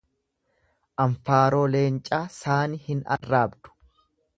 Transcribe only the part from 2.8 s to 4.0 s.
hin arraabdu.